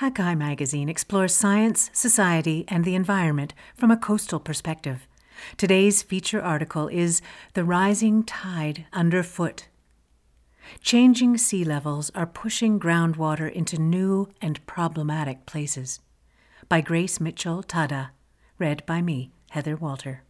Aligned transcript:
Hakai 0.00 0.34
magazine 0.34 0.88
explores 0.88 1.34
science, 1.34 1.90
society, 1.92 2.64
and 2.68 2.86
the 2.86 2.94
environment 2.94 3.52
from 3.74 3.90
a 3.90 3.98
coastal 3.98 4.40
perspective. 4.40 5.06
Today's 5.58 6.00
feature 6.00 6.40
article 6.40 6.88
is 6.88 7.20
The 7.52 7.64
Rising 7.64 8.24
Tide 8.24 8.86
Underfoot. 8.94 9.68
Changing 10.80 11.36
sea 11.36 11.64
levels 11.64 12.10
are 12.14 12.24
pushing 12.24 12.80
groundwater 12.80 13.52
into 13.52 13.76
new 13.76 14.30
and 14.40 14.64
problematic 14.64 15.44
places. 15.44 16.00
By 16.66 16.80
Grace 16.80 17.20
Mitchell 17.20 17.62
Tada. 17.62 18.08
Read 18.58 18.86
by 18.86 19.02
me, 19.02 19.32
Heather 19.50 19.76
Walter. 19.76 20.22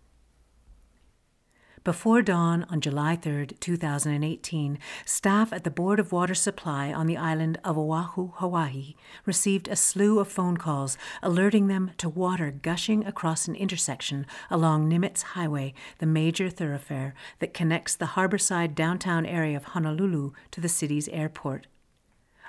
Before 1.82 2.20
dawn 2.20 2.66
on 2.68 2.82
July 2.82 3.16
3, 3.16 3.46
2018, 3.58 4.78
staff 5.06 5.50
at 5.50 5.64
the 5.64 5.70
Board 5.70 5.98
of 5.98 6.12
Water 6.12 6.34
Supply 6.34 6.92
on 6.92 7.06
the 7.06 7.16
island 7.16 7.58
of 7.64 7.78
Oahu, 7.78 8.32
Hawaii, 8.34 8.96
received 9.24 9.66
a 9.66 9.76
slew 9.76 10.18
of 10.18 10.28
phone 10.28 10.58
calls 10.58 10.98
alerting 11.22 11.68
them 11.68 11.92
to 11.96 12.10
water 12.10 12.50
gushing 12.50 13.06
across 13.06 13.48
an 13.48 13.54
intersection 13.54 14.26
along 14.50 14.90
Nimitz 14.90 15.22
Highway, 15.22 15.72
the 16.00 16.06
major 16.06 16.50
thoroughfare 16.50 17.14
that 17.38 17.54
connects 17.54 17.94
the 17.94 18.08
harborside 18.08 18.74
downtown 18.74 19.24
area 19.24 19.56
of 19.56 19.64
Honolulu 19.64 20.32
to 20.50 20.60
the 20.60 20.68
city's 20.68 21.08
airport. 21.08 21.66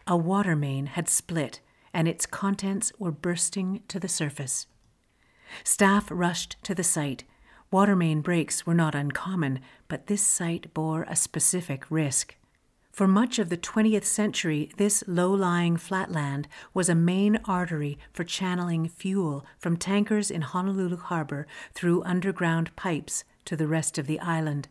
A 0.08 0.18
water 0.18 0.58
main 0.58 0.88
had 0.88 1.08
split, 1.08 1.62
and 1.94 2.06
its 2.06 2.26
contents 2.26 2.92
were 3.00 3.12
bursting 3.12 3.82
to 3.88 3.98
the 3.98 4.10
surface. 4.10 4.68
Staff 5.64 6.10
rushed 6.12 6.58
to 6.64 6.76
the 6.76 6.84
site 6.84 7.24
Water 7.72 7.96
main 7.96 8.20
breaks 8.20 8.66
were 8.66 8.74
not 8.74 8.96
uncommon, 8.96 9.62
but 9.88 10.08
this 10.08 10.22
site 10.22 10.74
bore 10.74 11.04
a 11.04 11.16
specific 11.16 11.86
risk. 11.90 12.36
For 12.92 13.08
much 13.08 13.40
of 13.40 13.48
the 13.48 13.56
20th 13.56 14.04
century, 14.04 14.70
this 14.76 15.06
low 15.08 15.32
lying 15.32 15.78
flatland 15.78 16.50
was 16.74 16.90
a 16.90 16.96
main 16.96 17.40
artery 17.46 17.98
for 18.12 18.26
channeling 18.26 18.90
fuel 18.90 19.46
from 19.58 19.78
tankers 19.78 20.30
in 20.30 20.42
Honolulu 20.42 20.98
Harbor 20.98 21.48
through 21.74 22.04
underground 22.04 22.76
pipes 22.76 23.24
to 23.46 23.56
the 23.56 23.68
rest 23.68 23.98
of 23.98 24.06
the 24.06 24.20
island. 24.20 24.68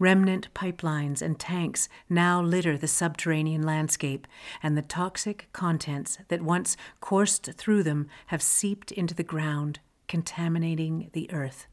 Remnant 0.00 0.52
pipelines 0.52 1.22
and 1.22 1.38
tanks 1.38 1.88
now 2.08 2.42
litter 2.42 2.76
the 2.76 2.88
subterranean 2.88 3.62
landscape, 3.62 4.26
and 4.60 4.76
the 4.76 4.82
toxic 4.82 5.48
contents 5.52 6.18
that 6.26 6.42
once 6.42 6.76
coursed 7.00 7.52
through 7.52 7.84
them 7.84 8.08
have 8.26 8.42
seeped 8.42 8.90
into 8.90 9.14
the 9.14 9.22
ground, 9.22 9.78
contaminating 10.08 11.08
the 11.12 11.32
earth. 11.32 11.68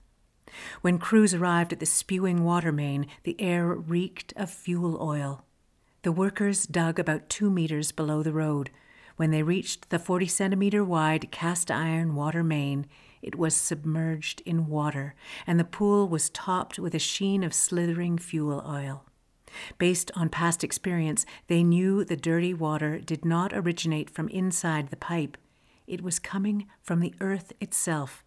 When 0.82 0.98
crews 0.98 1.34
arrived 1.34 1.74
at 1.74 1.80
the 1.80 1.86
spewing 1.86 2.44
water 2.44 2.72
main, 2.72 3.08
the 3.24 3.40
air 3.40 3.68
reeked 3.68 4.34
of 4.36 4.50
fuel 4.50 4.98
oil. 5.02 5.46
The 6.02 6.12
workers 6.12 6.66
dug 6.66 6.98
about 6.98 7.30
two 7.30 7.50
meters 7.50 7.92
below 7.92 8.24
the 8.24 8.32
road. 8.32 8.70
When 9.18 9.32
they 9.32 9.44
reached 9.44 9.90
the 9.90 10.00
40 10.00 10.28
centimeter 10.28 10.84
wide 10.84 11.30
cast 11.32 11.70
iron 11.70 12.16
water 12.16 12.44
main, 12.44 12.86
it 13.22 13.36
was 13.36 13.54
submerged 13.54 14.42
in 14.46 14.68
water, 14.68 15.14
and 15.46 15.60
the 15.60 15.66
pool 15.66 16.08
was 16.08 16.30
topped 16.30 16.80
with 16.80 16.96
a 16.96 17.00
sheen 17.00 17.44
of 17.44 17.54
slithering 17.54 18.18
fuel 18.18 18.64
oil. 18.66 19.04
Based 19.78 20.12
on 20.16 20.30
past 20.30 20.64
experience, 20.64 21.26
they 21.48 21.64
knew 21.64 22.04
the 22.04 22.16
dirty 22.16 22.54
water 22.54 23.00
did 23.00 23.26
not 23.26 23.52
originate 23.54 24.10
from 24.10 24.30
inside 24.30 24.90
the 24.90 24.96
pipe. 24.96 25.38
It 25.88 26.02
was 26.02 26.20
coming 26.20 26.68
from 26.82 27.00
the 27.00 27.14
earth 27.20 27.52
itself, 27.60 28.24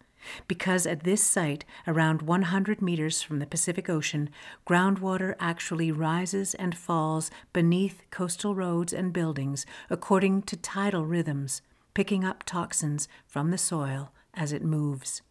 because 0.47 0.85
at 0.85 1.03
this 1.03 1.21
site, 1.21 1.65
around 1.87 2.21
100 2.21 2.81
meters 2.81 3.21
from 3.21 3.39
the 3.39 3.45
Pacific 3.45 3.89
Ocean, 3.89 4.29
groundwater 4.67 5.35
actually 5.39 5.91
rises 5.91 6.53
and 6.55 6.77
falls 6.77 7.31
beneath 7.51 8.03
coastal 8.11 8.55
roads 8.55 8.93
and 8.93 9.13
buildings 9.13 9.65
according 9.89 10.43
to 10.43 10.57
tidal 10.57 11.05
rhythms, 11.05 11.61
picking 11.93 12.23
up 12.23 12.43
toxins 12.43 13.07
from 13.25 13.51
the 13.51 13.57
soil 13.57 14.11
as 14.33 14.51
it 14.51 14.63
moves. 14.63 15.21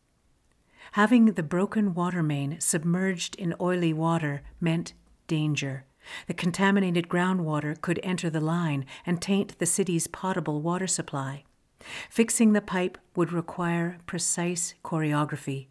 Having 0.92 1.26
the 1.26 1.42
broken 1.42 1.94
water 1.94 2.22
main 2.22 2.60
submerged 2.60 3.34
in 3.36 3.54
oily 3.60 3.92
water 3.92 4.42
meant 4.60 4.92
danger. 5.26 5.84
The 6.26 6.34
contaminated 6.34 7.08
groundwater 7.08 7.80
could 7.80 8.00
enter 8.02 8.28
the 8.28 8.40
line 8.40 8.84
and 9.06 9.22
taint 9.22 9.58
the 9.58 9.66
city's 9.66 10.06
potable 10.06 10.60
water 10.60 10.86
supply. 10.86 11.44
Fixing 12.10 12.52
the 12.52 12.60
pipe 12.60 12.98
would 13.16 13.32
require 13.32 13.98
precise 14.06 14.74
choreography. 14.84 15.66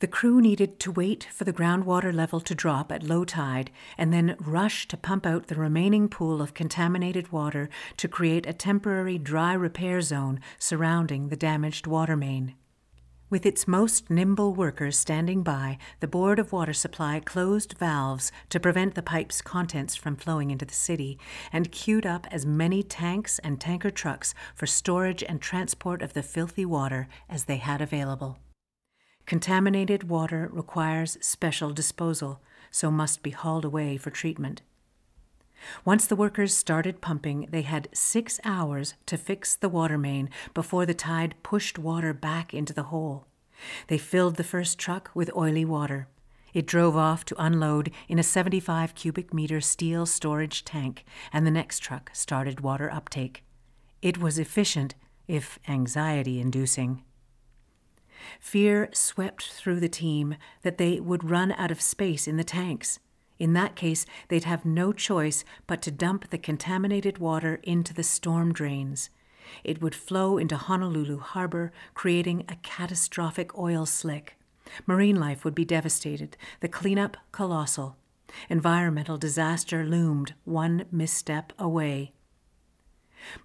The 0.00 0.06
crew 0.06 0.40
needed 0.40 0.78
to 0.80 0.92
wait 0.92 1.26
for 1.32 1.42
the 1.42 1.52
groundwater 1.52 2.14
level 2.14 2.40
to 2.40 2.54
drop 2.54 2.92
at 2.92 3.02
low 3.02 3.24
tide 3.24 3.72
and 3.96 4.12
then 4.12 4.36
rush 4.38 4.86
to 4.88 4.96
pump 4.96 5.26
out 5.26 5.48
the 5.48 5.56
remaining 5.56 6.08
pool 6.08 6.40
of 6.40 6.54
contaminated 6.54 7.32
water 7.32 7.68
to 7.96 8.06
create 8.06 8.46
a 8.46 8.52
temporary 8.52 9.18
dry 9.18 9.54
repair 9.54 10.00
zone 10.00 10.38
surrounding 10.56 11.28
the 11.28 11.36
damaged 11.36 11.88
water 11.88 12.16
main. 12.16 12.54
With 13.30 13.44
its 13.44 13.68
most 13.68 14.08
nimble 14.08 14.54
workers 14.54 14.96
standing 14.96 15.42
by, 15.42 15.76
the 16.00 16.08
Board 16.08 16.38
of 16.38 16.50
Water 16.50 16.72
Supply 16.72 17.20
closed 17.20 17.74
valves 17.76 18.32
to 18.48 18.58
prevent 18.58 18.94
the 18.94 19.02
pipe's 19.02 19.42
contents 19.42 19.94
from 19.94 20.16
flowing 20.16 20.50
into 20.50 20.64
the 20.64 20.72
city 20.72 21.18
and 21.52 21.70
queued 21.70 22.06
up 22.06 22.26
as 22.30 22.46
many 22.46 22.82
tanks 22.82 23.38
and 23.40 23.60
tanker 23.60 23.90
trucks 23.90 24.34
for 24.54 24.66
storage 24.66 25.22
and 25.22 25.42
transport 25.42 26.00
of 26.00 26.14
the 26.14 26.22
filthy 26.22 26.64
water 26.64 27.06
as 27.28 27.44
they 27.44 27.58
had 27.58 27.82
available. 27.82 28.38
Contaminated 29.26 30.08
water 30.08 30.48
requires 30.50 31.18
special 31.20 31.70
disposal, 31.70 32.40
so 32.70 32.90
must 32.90 33.22
be 33.22 33.30
hauled 33.30 33.66
away 33.66 33.98
for 33.98 34.08
treatment. 34.08 34.62
Once 35.84 36.06
the 36.06 36.16
workers 36.16 36.54
started 36.54 37.00
pumping, 37.00 37.48
they 37.50 37.62
had 37.62 37.88
six 37.92 38.40
hours 38.44 38.94
to 39.06 39.16
fix 39.16 39.56
the 39.56 39.68
water 39.68 39.98
main 39.98 40.30
before 40.54 40.86
the 40.86 40.94
tide 40.94 41.34
pushed 41.42 41.78
water 41.78 42.12
back 42.12 42.54
into 42.54 42.72
the 42.72 42.84
hole. 42.84 43.26
They 43.88 43.98
filled 43.98 44.36
the 44.36 44.44
first 44.44 44.78
truck 44.78 45.10
with 45.14 45.34
oily 45.36 45.64
water. 45.64 46.08
It 46.54 46.66
drove 46.66 46.96
off 46.96 47.24
to 47.26 47.42
unload 47.42 47.90
in 48.08 48.18
a 48.18 48.22
75 48.22 48.94
cubic 48.94 49.34
meter 49.34 49.60
steel 49.60 50.06
storage 50.06 50.64
tank, 50.64 51.04
and 51.32 51.46
the 51.46 51.50
next 51.50 51.80
truck 51.80 52.10
started 52.12 52.60
water 52.60 52.90
uptake. 52.90 53.44
It 54.00 54.18
was 54.18 54.38
efficient, 54.38 54.94
if 55.26 55.58
anxiety 55.68 56.40
inducing. 56.40 57.02
Fear 58.40 58.88
swept 58.92 59.52
through 59.52 59.80
the 59.80 59.88
team 59.88 60.36
that 60.62 60.78
they 60.78 61.00
would 61.00 61.28
run 61.28 61.52
out 61.52 61.70
of 61.70 61.80
space 61.80 62.26
in 62.26 62.36
the 62.36 62.44
tanks. 62.44 62.98
In 63.38 63.52
that 63.52 63.76
case, 63.76 64.04
they'd 64.28 64.44
have 64.44 64.64
no 64.64 64.92
choice 64.92 65.44
but 65.66 65.80
to 65.82 65.90
dump 65.90 66.30
the 66.30 66.38
contaminated 66.38 67.18
water 67.18 67.60
into 67.62 67.94
the 67.94 68.02
storm 68.02 68.52
drains. 68.52 69.10
It 69.64 69.80
would 69.80 69.94
flow 69.94 70.38
into 70.38 70.56
Honolulu 70.56 71.20
harbor, 71.20 71.72
creating 71.94 72.44
a 72.48 72.56
catastrophic 72.56 73.56
oil 73.56 73.86
slick. 73.86 74.36
Marine 74.86 75.18
life 75.18 75.44
would 75.44 75.54
be 75.54 75.64
devastated, 75.64 76.36
the 76.60 76.68
cleanup 76.68 77.16
colossal. 77.32 77.96
Environmental 78.50 79.16
disaster 79.16 79.84
loomed 79.84 80.34
one 80.44 80.84
misstep 80.92 81.52
away. 81.58 82.12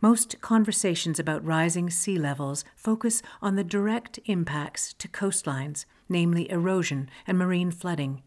Most 0.01 0.39
conversations 0.41 1.19
about 1.19 1.45
rising 1.45 1.89
sea 1.89 2.17
levels 2.17 2.63
focus 2.75 3.21
on 3.41 3.55
the 3.55 3.63
direct 3.63 4.19
impacts 4.25 4.93
to 4.93 5.07
coastlines, 5.07 5.85
namely 6.09 6.49
erosion 6.51 7.09
and 7.25 7.37
marine 7.37 7.71
flooding. 7.71 8.21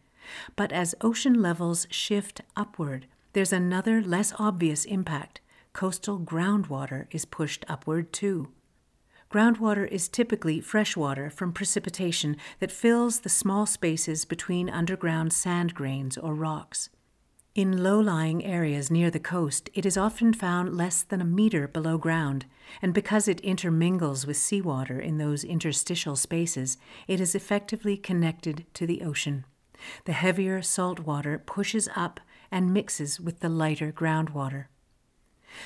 But 0.54 0.72
as 0.72 0.94
ocean 1.00 1.40
levels 1.40 1.86
shift 1.90 2.40
upward, 2.56 3.06
there's 3.32 3.52
another 3.52 4.02
less 4.02 4.32
obvious 4.38 4.84
impact. 4.84 5.40
Coastal 5.72 6.18
groundwater 6.18 7.06
is 7.10 7.24
pushed 7.24 7.64
upward 7.68 8.12
too. 8.12 8.48
Groundwater 9.30 9.86
is 9.88 10.08
typically 10.08 10.60
fresh 10.60 10.96
water 10.96 11.28
from 11.28 11.52
precipitation 11.52 12.36
that 12.60 12.70
fills 12.70 13.20
the 13.20 13.28
small 13.28 13.66
spaces 13.66 14.24
between 14.24 14.70
underground 14.70 15.32
sand 15.32 15.74
grains 15.74 16.16
or 16.16 16.34
rocks. 16.34 16.88
In 17.56 17.82
low 17.82 17.98
lying 17.98 18.44
areas 18.44 18.90
near 18.90 19.10
the 19.10 19.18
coast, 19.18 19.70
it 19.74 19.86
is 19.86 19.96
often 19.96 20.32
found 20.32 20.76
less 20.76 21.02
than 21.02 21.22
a 21.22 21.24
meter 21.24 21.66
below 21.66 21.98
ground, 21.98 22.44
and 22.82 22.92
because 22.92 23.28
it 23.28 23.40
intermingles 23.40 24.26
with 24.26 24.36
seawater 24.36 25.00
in 25.00 25.18
those 25.18 25.42
interstitial 25.42 26.16
spaces, 26.16 26.76
it 27.08 27.18
is 27.18 27.34
effectively 27.34 27.96
connected 27.96 28.66
to 28.74 28.86
the 28.86 29.02
ocean. 29.02 29.44
The 30.04 30.12
heavier 30.12 30.62
salt 30.62 31.00
water 31.00 31.42
pushes 31.44 31.88
up 31.94 32.20
and 32.50 32.72
mixes 32.72 33.20
with 33.20 33.40
the 33.40 33.48
lighter 33.48 33.92
groundwater. 33.92 34.66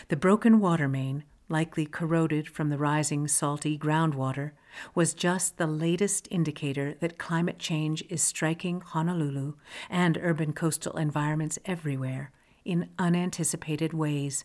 The 0.08 0.16
broken 0.16 0.60
water 0.60 0.88
main, 0.88 1.24
likely 1.48 1.84
corroded 1.84 2.48
from 2.48 2.70
the 2.70 2.78
rising 2.78 3.26
salty 3.28 3.76
groundwater, 3.78 4.52
was 4.94 5.14
just 5.14 5.56
the 5.56 5.66
latest 5.66 6.28
indicator 6.30 6.94
that 7.00 7.18
climate 7.18 7.58
change 7.58 8.04
is 8.08 8.22
striking 8.22 8.80
Honolulu 8.80 9.54
and 9.88 10.18
urban 10.22 10.52
coastal 10.52 10.96
environments 10.96 11.58
everywhere 11.64 12.30
in 12.64 12.88
unanticipated 12.98 13.92
ways. 13.92 14.44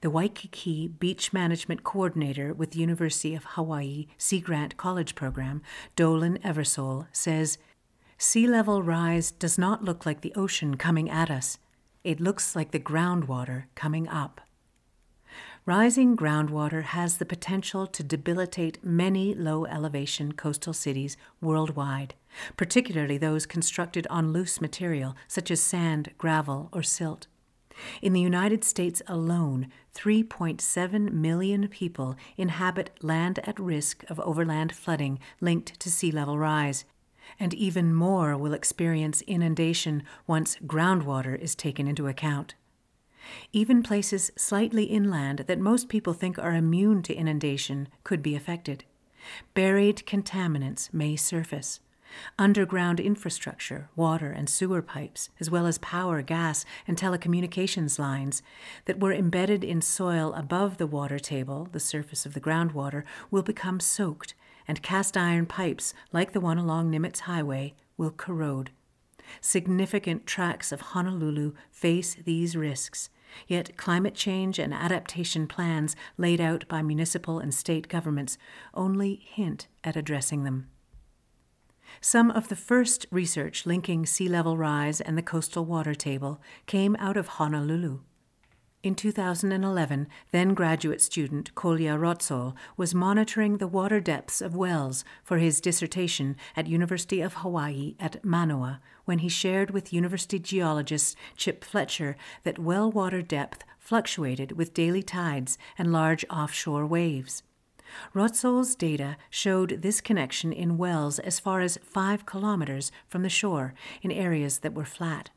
The 0.00 0.10
Waikiki 0.10 0.88
Beach 0.88 1.32
Management 1.32 1.84
Coordinator 1.84 2.52
with 2.52 2.72
the 2.72 2.80
University 2.80 3.34
of 3.34 3.44
Hawaii 3.44 4.06
Sea 4.16 4.40
Grant 4.40 4.76
College 4.76 5.14
Program, 5.14 5.62
Dolan 5.94 6.38
Eversole, 6.38 7.06
says 7.12 7.58
Sea 8.20 8.48
level 8.48 8.82
rise 8.82 9.30
does 9.30 9.56
not 9.56 9.84
look 9.84 10.04
like 10.04 10.22
the 10.22 10.34
ocean 10.34 10.76
coming 10.76 11.08
at 11.08 11.30
us, 11.30 11.58
it 12.02 12.18
looks 12.18 12.56
like 12.56 12.72
the 12.72 12.80
groundwater 12.80 13.66
coming 13.76 14.08
up. 14.08 14.40
Rising 15.64 16.16
groundwater 16.16 16.82
has 16.82 17.18
the 17.18 17.24
potential 17.24 17.86
to 17.86 18.02
debilitate 18.02 18.82
many 18.82 19.34
low 19.34 19.66
elevation 19.66 20.32
coastal 20.32 20.72
cities 20.72 21.16
worldwide, 21.40 22.14
particularly 22.56 23.18
those 23.18 23.46
constructed 23.46 24.04
on 24.10 24.32
loose 24.32 24.60
material 24.60 25.14
such 25.28 25.48
as 25.52 25.60
sand, 25.60 26.10
gravel, 26.18 26.70
or 26.72 26.82
silt. 26.82 27.28
In 28.02 28.14
the 28.14 28.20
United 28.20 28.64
States 28.64 29.00
alone, 29.06 29.68
3.7 29.94 31.12
million 31.12 31.68
people 31.68 32.16
inhabit 32.36 32.90
land 33.00 33.38
at 33.44 33.60
risk 33.60 34.02
of 34.10 34.18
overland 34.20 34.74
flooding 34.74 35.20
linked 35.40 35.78
to 35.78 35.88
sea 35.88 36.10
level 36.10 36.36
rise, 36.36 36.84
and 37.40 37.54
even 37.54 37.94
more 37.94 38.36
will 38.36 38.52
experience 38.52 39.22
inundation 39.22 40.02
once 40.26 40.56
groundwater 40.66 41.38
is 41.38 41.54
taken 41.54 41.86
into 41.86 42.06
account. 42.06 42.54
Even 43.52 43.82
places 43.82 44.30
slightly 44.36 44.84
inland 44.84 45.40
that 45.46 45.58
most 45.58 45.88
people 45.88 46.14
think 46.14 46.38
are 46.38 46.54
immune 46.54 47.02
to 47.02 47.14
inundation 47.14 47.88
could 48.04 48.22
be 48.22 48.34
affected. 48.34 48.84
Buried 49.54 50.04
contaminants 50.06 50.92
may 50.92 51.16
surface. 51.16 51.80
Underground 52.38 53.00
infrastructure, 53.00 53.90
water 53.94 54.30
and 54.30 54.48
sewer 54.48 54.80
pipes, 54.80 55.28
as 55.40 55.50
well 55.50 55.66
as 55.66 55.76
power, 55.78 56.22
gas, 56.22 56.64
and 56.86 56.96
telecommunications 56.96 57.98
lines 57.98 58.42
that 58.86 58.98
were 58.98 59.12
embedded 59.12 59.62
in 59.62 59.82
soil 59.82 60.32
above 60.32 60.78
the 60.78 60.86
water 60.86 61.18
table, 61.18 61.68
the 61.72 61.80
surface 61.80 62.24
of 62.24 62.32
the 62.32 62.40
groundwater, 62.40 63.04
will 63.30 63.42
become 63.42 63.78
soaked, 63.78 64.32
and 64.68 64.82
cast 64.82 65.16
iron 65.16 65.46
pipes, 65.46 65.94
like 66.12 66.32
the 66.32 66.40
one 66.40 66.58
along 66.58 66.90
Nimitz 66.92 67.20
Highway, 67.20 67.74
will 67.96 68.12
corrode. 68.12 68.70
Significant 69.40 70.26
tracts 70.26 70.70
of 70.70 70.80
Honolulu 70.80 71.54
face 71.70 72.14
these 72.14 72.54
risks, 72.54 73.10
Yet 73.46 73.76
climate 73.76 74.14
change 74.14 74.58
and 74.58 74.72
adaptation 74.74 75.46
plans 75.46 75.96
laid 76.16 76.40
out 76.40 76.66
by 76.68 76.82
municipal 76.82 77.38
and 77.38 77.54
state 77.54 77.88
governments 77.88 78.38
only 78.74 79.22
hint 79.24 79.68
at 79.84 79.96
addressing 79.96 80.44
them. 80.44 80.68
Some 82.00 82.30
of 82.30 82.48
the 82.48 82.56
first 82.56 83.06
research 83.10 83.66
linking 83.66 84.06
sea 84.06 84.28
level 84.28 84.56
rise 84.56 85.00
and 85.00 85.16
the 85.16 85.22
coastal 85.22 85.64
water 85.64 85.94
table 85.94 86.40
came 86.66 86.96
out 86.96 87.16
of 87.16 87.28
Honolulu. 87.28 88.00
In 88.80 88.94
2011, 88.94 90.06
then 90.30 90.54
graduate 90.54 91.00
student 91.00 91.52
Kolja 91.56 91.98
Rotzoll 91.98 92.54
was 92.76 92.94
monitoring 92.94 93.56
the 93.56 93.66
water 93.66 93.98
depths 93.98 94.40
of 94.40 94.54
wells 94.54 95.04
for 95.24 95.38
his 95.38 95.60
dissertation 95.60 96.36
at 96.54 96.68
University 96.68 97.20
of 97.20 97.34
Hawaii 97.34 97.96
at 97.98 98.24
Manoa 98.24 98.80
when 99.04 99.18
he 99.18 99.28
shared 99.28 99.72
with 99.72 99.92
university 99.92 100.38
geologist 100.38 101.16
Chip 101.36 101.64
Fletcher 101.64 102.16
that 102.44 102.60
well 102.60 102.88
water 102.88 103.20
depth 103.20 103.64
fluctuated 103.80 104.52
with 104.52 104.74
daily 104.74 105.02
tides 105.02 105.58
and 105.76 105.92
large 105.92 106.24
offshore 106.30 106.86
waves. 106.86 107.42
Rotzoll's 108.14 108.76
data 108.76 109.16
showed 109.28 109.82
this 109.82 110.00
connection 110.00 110.52
in 110.52 110.78
wells 110.78 111.18
as 111.18 111.40
far 111.40 111.62
as 111.62 111.80
five 111.82 112.26
kilometers 112.26 112.92
from 113.08 113.24
the 113.24 113.28
shore 113.28 113.74
in 114.02 114.12
areas 114.12 114.60
that 114.60 114.74
were 114.74 114.84
flat. 114.84 115.30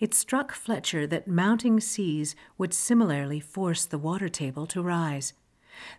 It 0.00 0.14
struck 0.14 0.52
Fletcher 0.52 1.06
that 1.06 1.28
mounting 1.28 1.80
seas 1.80 2.34
would 2.56 2.74
similarly 2.74 3.40
force 3.40 3.84
the 3.84 3.98
water 3.98 4.28
table 4.28 4.66
to 4.68 4.82
rise. 4.82 5.32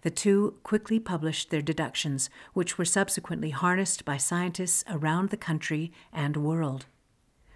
The 0.01 0.11
two 0.11 0.55
quickly 0.63 0.99
published 0.99 1.49
their 1.49 1.61
deductions, 1.61 2.29
which 2.53 2.77
were 2.77 2.85
subsequently 2.85 3.51
harnessed 3.51 4.05
by 4.05 4.17
scientists 4.17 4.83
around 4.89 5.29
the 5.29 5.37
country 5.37 5.91
and 6.11 6.35
world. 6.37 6.85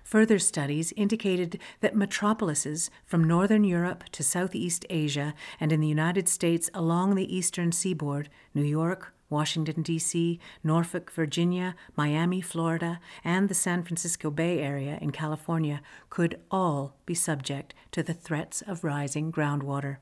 Further 0.03 0.38
studies 0.38 0.94
indicated 0.95 1.59
that 1.80 1.95
metropolises 1.95 2.91
from 3.06 3.24
northern 3.24 3.63
Europe 3.63 4.03
to 4.12 4.24
Southeast 4.24 4.85
Asia 4.89 5.33
and 5.59 5.71
in 5.71 5.80
the 5.80 5.88
United 5.88 6.27
States 6.27 6.69
along 6.74 7.15
the 7.15 7.35
eastern 7.35 7.71
seaboard, 7.71 8.30
New 8.53 8.63
York, 8.63 9.13
Washington, 9.33 9.81
D.C., 9.81 10.39
Norfolk, 10.63 11.12
Virginia, 11.12 11.75
Miami, 11.97 12.39
Florida, 12.39 13.01
and 13.25 13.50
the 13.50 13.53
San 13.53 13.83
Francisco 13.83 14.31
Bay 14.31 14.59
Area 14.59 14.97
in 15.01 15.12
California 15.12 15.81
could 16.09 16.39
all 16.50 16.95
be 17.06 17.13
subject 17.13 17.74
to 17.91 18.01
the 18.01 18.13
threats 18.13 18.62
of 18.62 18.85
rising 18.85 19.30
groundwater. 19.30 19.97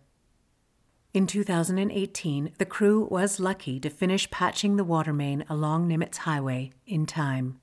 In 1.14 1.26
2018, 1.28 2.54
the 2.58 2.66
crew 2.66 3.08
was 3.10 3.40
lucky 3.40 3.80
to 3.82 3.90
finish 3.90 4.30
patching 4.32 4.78
the 4.78 4.84
water 4.84 5.12
main 5.12 5.44
along 5.50 5.90
Nimitz 5.90 6.18
Highway 6.18 6.72
in 6.86 7.06
time. 7.06 7.60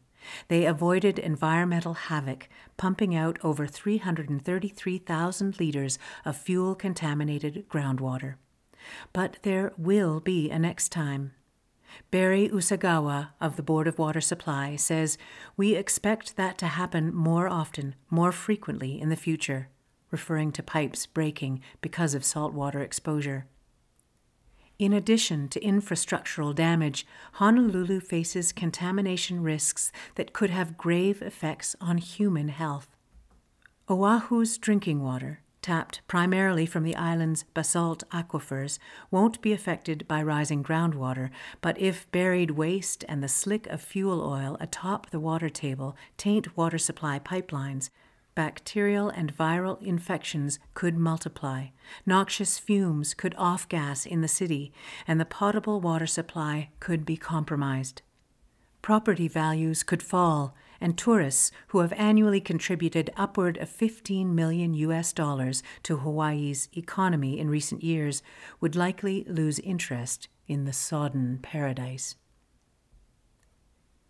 They 0.48 0.66
avoided 0.66 1.18
environmental 1.18 1.94
havoc, 1.94 2.48
pumping 2.76 3.14
out 3.14 3.38
over 3.42 3.66
333,000 3.66 5.58
liters 5.60 5.98
of 6.24 6.36
fuel 6.36 6.74
contaminated 6.74 7.66
groundwater. 7.68 8.34
But 9.12 9.38
there 9.42 9.72
will 9.78 10.20
be 10.20 10.50
a 10.50 10.58
next 10.58 10.90
time. 10.90 11.32
Barry 12.10 12.48
Usagawa 12.48 13.30
of 13.40 13.56
the 13.56 13.62
Board 13.62 13.86
of 13.86 13.98
Water 13.98 14.20
Supply 14.20 14.76
says, 14.76 15.18
We 15.56 15.74
expect 15.74 16.36
that 16.36 16.58
to 16.58 16.66
happen 16.66 17.14
more 17.14 17.48
often, 17.48 17.94
more 18.10 18.32
frequently 18.32 19.00
in 19.00 19.08
the 19.08 19.16
future, 19.16 19.68
referring 20.10 20.52
to 20.52 20.62
pipes 20.62 21.06
breaking 21.06 21.60
because 21.80 22.14
of 22.14 22.24
saltwater 22.24 22.80
exposure. 22.80 23.46
In 24.78 24.92
addition 24.92 25.48
to 25.48 25.60
infrastructural 25.60 26.54
damage, 26.54 27.04
Honolulu 27.34 27.98
faces 28.00 28.52
contamination 28.52 29.42
risks 29.42 29.90
that 30.14 30.32
could 30.32 30.50
have 30.50 30.78
grave 30.78 31.20
effects 31.20 31.74
on 31.80 31.98
human 31.98 32.48
health. 32.48 32.88
Oahu's 33.88 34.56
drinking 34.56 35.02
water, 35.02 35.40
tapped 35.68 36.00
primarily 36.08 36.64
from 36.64 36.82
the 36.82 36.96
island's 36.96 37.44
basalt 37.52 38.02
aquifers, 38.10 38.78
won't 39.10 39.38
be 39.42 39.52
affected 39.52 40.08
by 40.08 40.22
rising 40.22 40.64
groundwater, 40.64 41.28
but 41.60 41.78
if 41.78 42.10
buried 42.10 42.52
waste 42.52 43.04
and 43.06 43.22
the 43.22 43.28
slick 43.28 43.66
of 43.66 43.78
fuel 43.78 44.22
oil 44.22 44.56
atop 44.60 45.10
the 45.10 45.20
water 45.20 45.50
table 45.50 45.94
taint 46.16 46.56
water 46.56 46.78
supply 46.78 47.18
pipelines, 47.18 47.90
bacterial 48.34 49.10
and 49.10 49.36
viral 49.36 49.78
infections 49.82 50.58
could 50.72 50.96
multiply, 50.96 51.66
noxious 52.06 52.58
fumes 52.58 53.12
could 53.12 53.34
off 53.36 53.68
gas 53.68 54.06
in 54.06 54.22
the 54.22 54.26
city, 54.26 54.72
and 55.06 55.20
the 55.20 55.26
potable 55.26 55.82
water 55.82 56.06
supply 56.06 56.70
could 56.80 57.04
be 57.04 57.18
compromised. 57.18 58.00
Property 58.80 59.28
values 59.28 59.82
could 59.82 60.02
fall, 60.02 60.54
and 60.80 60.96
tourists 60.96 61.50
who 61.69 61.80
have 61.80 61.92
annually 61.94 62.40
contributed 62.40 63.10
upward 63.16 63.56
of 63.58 63.69
15 63.69 64.34
million 64.34 64.75
US 64.75 65.12
dollars 65.12 65.62
to 65.82 65.98
Hawaii's 65.98 66.69
economy 66.76 67.38
in 67.38 67.50
recent 67.50 67.82
years 67.82 68.22
would 68.60 68.76
likely 68.76 69.25
lose 69.28 69.58
interest 69.60 70.28
in 70.46 70.64
the 70.64 70.72
sodden 70.72 71.38
paradise. 71.42 72.16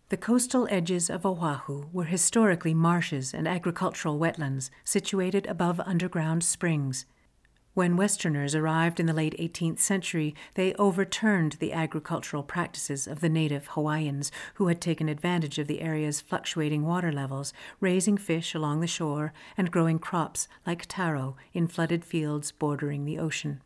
The 0.09 0.17
coastal 0.17 0.67
edges 0.71 1.07
of 1.07 1.23
Oahu 1.23 1.85
were 1.93 2.05
historically 2.05 2.73
marshes 2.73 3.31
and 3.31 3.47
agricultural 3.47 4.17
wetlands 4.17 4.71
situated 4.83 5.45
above 5.45 5.79
underground 5.81 6.43
springs. 6.43 7.05
When 7.79 7.95
Westerners 7.95 8.55
arrived 8.55 8.99
in 8.99 9.05
the 9.05 9.13
late 9.13 9.37
18th 9.39 9.79
century, 9.79 10.35
they 10.55 10.73
overturned 10.73 11.53
the 11.53 11.71
agricultural 11.71 12.43
practices 12.43 13.07
of 13.07 13.21
the 13.21 13.29
native 13.29 13.67
Hawaiians, 13.67 14.33
who 14.55 14.67
had 14.67 14.81
taken 14.81 15.07
advantage 15.07 15.57
of 15.57 15.67
the 15.67 15.79
area's 15.79 16.19
fluctuating 16.19 16.83
water 16.83 17.13
levels, 17.13 17.53
raising 17.79 18.17
fish 18.17 18.53
along 18.53 18.81
the 18.81 18.85
shore 18.85 19.31
and 19.55 19.71
growing 19.71 19.97
crops 19.97 20.49
like 20.67 20.87
taro 20.89 21.37
in 21.53 21.67
flooded 21.67 22.03
fields 22.03 22.51
bordering 22.51 23.05
the 23.05 23.17
ocean. 23.17 23.61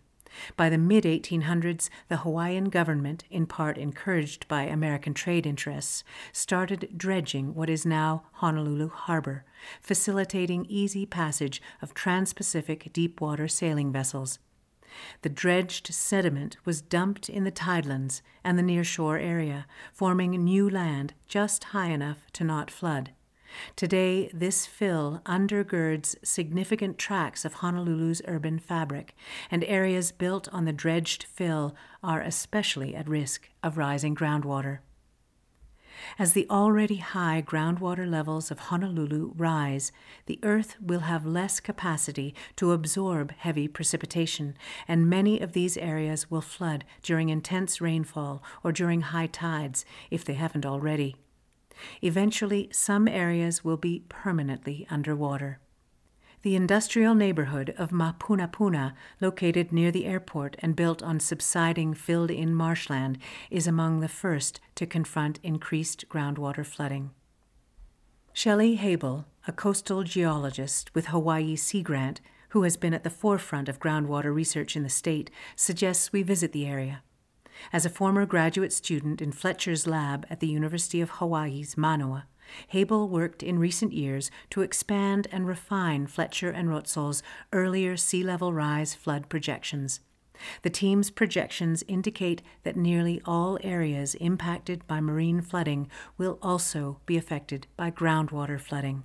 By 0.55 0.69
the 0.69 0.77
mid 0.77 1.03
1800s, 1.03 1.89
the 2.07 2.17
Hawaiian 2.17 2.69
government, 2.69 3.23
in 3.29 3.45
part 3.45 3.77
encouraged 3.77 4.47
by 4.47 4.63
American 4.63 5.13
trade 5.13 5.45
interests, 5.45 6.03
started 6.31 6.89
dredging 6.97 7.53
what 7.55 7.69
is 7.69 7.85
now 7.85 8.23
Honolulu 8.33 8.89
Harbor, 8.89 9.45
facilitating 9.81 10.65
easy 10.67 11.05
passage 11.05 11.61
of 11.81 11.93
trans 11.93 12.33
Pacific 12.33 12.91
deep-water 12.93 13.47
sailing 13.47 13.91
vessels. 13.91 14.39
The 15.23 15.29
dredged 15.29 15.93
sediment 15.93 16.57
was 16.65 16.81
dumped 16.81 17.29
in 17.29 17.43
the 17.43 17.51
tidelands 17.51 18.21
and 18.43 18.57
the 18.57 18.63
nearshore 18.63 19.19
area, 19.19 19.65
forming 19.91 20.31
new 20.31 20.69
land 20.69 21.13
just 21.27 21.65
high 21.65 21.89
enough 21.89 22.31
to 22.33 22.43
not 22.43 22.69
flood. 22.69 23.11
Today, 23.75 24.29
this 24.33 24.65
fill 24.65 25.21
undergirds 25.25 26.15
significant 26.23 26.97
tracts 26.97 27.45
of 27.45 27.55
Honolulu's 27.55 28.21
urban 28.25 28.59
fabric, 28.59 29.15
and 29.51 29.63
areas 29.65 30.11
built 30.11 30.47
on 30.49 30.65
the 30.65 30.73
dredged 30.73 31.23
fill 31.23 31.75
are 32.03 32.21
especially 32.21 32.95
at 32.95 33.07
risk 33.07 33.49
of 33.61 33.77
rising 33.77 34.15
groundwater. 34.15 34.79
As 36.17 36.33
the 36.33 36.49
already 36.49 36.97
high 36.97 37.43
groundwater 37.45 38.09
levels 38.09 38.51
of 38.51 38.59
Honolulu 38.59 39.33
rise, 39.35 39.91
the 40.25 40.39
Earth 40.43 40.75
will 40.81 41.01
have 41.01 41.25
less 41.25 41.59
capacity 41.59 42.33
to 42.55 42.71
absorb 42.71 43.31
heavy 43.31 43.67
precipitation, 43.67 44.57
and 44.87 45.09
many 45.09 45.39
of 45.39 45.53
these 45.53 45.77
areas 45.77 46.29
will 46.29 46.41
flood 46.41 46.83
during 47.01 47.29
intense 47.29 47.79
rainfall 47.79 48.43
or 48.63 48.71
during 48.71 49.01
high 49.01 49.27
tides 49.27 49.85
if 50.09 50.25
they 50.25 50.33
haven't 50.33 50.65
already. 50.65 51.15
Eventually, 52.01 52.69
some 52.71 53.07
areas 53.07 53.63
will 53.63 53.77
be 53.77 54.03
permanently 54.09 54.87
underwater. 54.89 55.59
The 56.43 56.55
industrial 56.57 57.15
neighborhood 57.15 57.73
of 57.77 57.91
Mapunapuna, 57.91 58.93
located 59.21 59.71
near 59.71 59.91
the 59.91 60.05
airport 60.05 60.57
and 60.59 60.75
built 60.75 61.01
on 61.01 61.21
subsiding, 61.21 61.93
filled 61.93 62.29
in 62.29 62.53
marshland, 62.53 63.17
is 63.49 63.65
among 63.65 64.01
the 64.01 64.09
first 64.09 64.59
to 64.75 64.85
confront 64.85 65.39
increased 65.41 66.09
groundwater 66.09 66.65
flooding. 66.65 67.11
Shelley 68.33 68.77
Habel, 68.77 69.23
a 69.47 69.53
coastal 69.53 70.03
geologist 70.03 70.93
with 70.93 71.07
Hawaii 71.07 71.55
Sea 71.55 71.81
Grant, 71.81 72.19
who 72.49 72.63
has 72.63 72.75
been 72.75 72.93
at 72.93 73.05
the 73.05 73.09
forefront 73.09 73.69
of 73.69 73.79
groundwater 73.79 74.33
research 74.33 74.75
in 74.75 74.83
the 74.83 74.89
state, 74.89 75.31
suggests 75.55 76.11
we 76.11 76.23
visit 76.23 76.51
the 76.51 76.65
area. 76.65 77.03
As 77.71 77.85
a 77.85 77.89
former 77.89 78.25
graduate 78.25 78.73
student 78.73 79.21
in 79.21 79.31
Fletcher's 79.31 79.87
lab 79.87 80.25
at 80.29 80.39
the 80.39 80.47
University 80.47 81.01
of 81.01 81.11
Hawaii's 81.11 81.77
Manoa, 81.77 82.27
Habel 82.71 83.09
worked 83.09 83.41
in 83.41 83.59
recent 83.59 83.93
years 83.93 84.29
to 84.49 84.61
expand 84.61 85.27
and 85.31 85.47
refine 85.47 86.07
Fletcher 86.07 86.49
and 86.49 86.69
Rotzoll's 86.69 87.23
earlier 87.51 87.97
sea 87.97 88.23
level 88.23 88.53
rise 88.53 88.93
flood 88.93 89.29
projections. 89.29 90.01
The 90.63 90.69
team's 90.69 91.11
projections 91.11 91.83
indicate 91.87 92.41
that 92.63 92.75
nearly 92.75 93.21
all 93.25 93.59
areas 93.63 94.15
impacted 94.15 94.85
by 94.87 94.99
marine 94.99 95.41
flooding 95.41 95.89
will 96.17 96.39
also 96.41 96.99
be 97.05 97.17
affected 97.17 97.67
by 97.77 97.91
groundwater 97.91 98.59
flooding. 98.59 99.03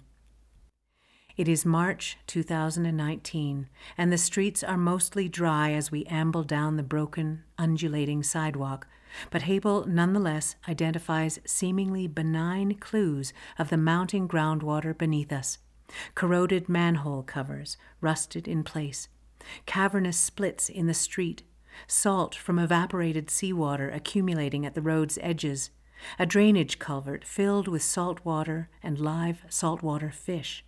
It 1.38 1.46
is 1.46 1.64
March 1.64 2.18
2019, 2.26 3.68
and 3.96 4.12
the 4.12 4.18
streets 4.18 4.64
are 4.64 4.76
mostly 4.76 5.28
dry 5.28 5.70
as 5.70 5.88
we 5.88 6.04
amble 6.06 6.42
down 6.42 6.76
the 6.76 6.82
broken, 6.82 7.44
undulating 7.56 8.24
sidewalk, 8.24 8.88
but 9.30 9.42
Habel 9.42 9.86
nonetheless 9.86 10.56
identifies 10.68 11.38
seemingly 11.46 12.08
benign 12.08 12.74
clues 12.74 13.32
of 13.56 13.70
the 13.70 13.76
mounting 13.76 14.26
groundwater 14.26 14.98
beneath 14.98 15.32
us. 15.32 15.58
Corroded 16.16 16.68
manhole 16.68 17.22
covers, 17.22 17.76
rusted 18.00 18.48
in 18.48 18.64
place, 18.64 19.06
cavernous 19.64 20.18
splits 20.18 20.68
in 20.68 20.88
the 20.88 20.92
street, 20.92 21.44
salt 21.86 22.34
from 22.34 22.58
evaporated 22.58 23.30
seawater 23.30 23.88
accumulating 23.88 24.66
at 24.66 24.74
the 24.74 24.82
road's 24.82 25.20
edges, 25.22 25.70
a 26.18 26.26
drainage 26.26 26.80
culvert 26.80 27.24
filled 27.24 27.68
with 27.68 27.82
salt 27.84 28.24
water 28.24 28.68
and 28.82 28.98
live 28.98 29.44
saltwater 29.48 30.10
fish. 30.10 30.64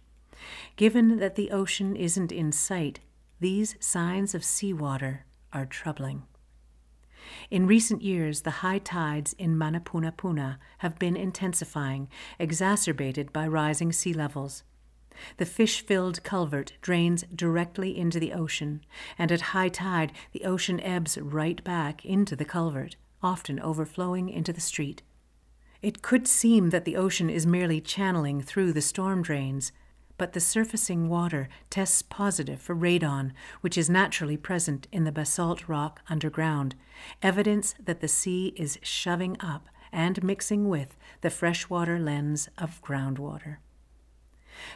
Given 0.76 1.18
that 1.18 1.35
the 1.35 1.50
ocean 1.50 1.97
isn't 1.97 2.32
in 2.32 2.52
sight, 2.52 3.00
these 3.40 3.76
signs 3.80 4.35
of 4.35 4.44
seawater 4.44 5.25
are 5.52 5.66
troubling. 5.66 6.25
In 7.50 7.66
recent 7.66 8.02
years, 8.02 8.42
the 8.42 8.50
high 8.50 8.78
tides 8.78 9.35
in 9.35 9.56
Mapunapuna 9.56 10.59
have 10.78 10.99
been 10.99 11.16
intensifying, 11.16 12.09
exacerbated 12.38 13.32
by 13.32 13.47
rising 13.47 13.92
sea 13.92 14.12
levels. 14.12 14.62
The 15.37 15.47
fish 15.47 15.85
filled 15.85 16.23
culvert 16.23 16.73
drains 16.80 17.25
directly 17.35 17.97
into 17.97 18.18
the 18.18 18.32
ocean, 18.32 18.82
and 19.18 19.30
at 19.30 19.52
high 19.52 19.68
tide, 19.68 20.12
the 20.32 20.44
ocean 20.44 20.80
ebbs 20.80 21.18
right 21.18 21.62
back 21.62 22.04
into 22.04 22.37
the 22.37 22.44
culvert, 22.44 22.97
often 23.23 23.61
overflowing 23.61 24.28
into 24.28 24.52
the 24.52 24.61
street. 24.61 25.02
It 25.82 26.02
could 26.02 26.28
seem 26.28 26.70
that 26.70 26.85
the 26.85 26.97
ocean 26.97 27.30
is 27.30 27.47
merely 27.47 27.80
channeling 27.80 28.42
through 28.42 28.73
the 28.73 28.82
storm 28.82 29.23
drains, 29.23 29.73
but 30.20 30.34
the 30.34 30.38
surfacing 30.38 31.08
water 31.08 31.48
tests 31.70 32.02
positive 32.02 32.60
for 32.60 32.76
radon, 32.76 33.32
which 33.62 33.78
is 33.78 33.88
naturally 33.88 34.36
present 34.36 34.86
in 34.92 35.04
the 35.04 35.10
basalt 35.10 35.66
rock 35.66 36.02
underground, 36.10 36.74
evidence 37.22 37.74
that 37.82 38.02
the 38.02 38.06
sea 38.06 38.52
is 38.54 38.78
shoving 38.82 39.34
up 39.40 39.70
and 39.90 40.22
mixing 40.22 40.68
with 40.68 40.98
the 41.22 41.30
freshwater 41.30 41.98
lens 41.98 42.50
of 42.58 42.82
groundwater. 42.82 43.56